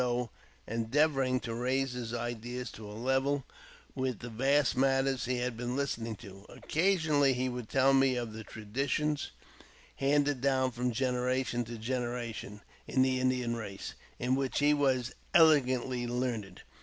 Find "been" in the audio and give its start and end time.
5.55-5.75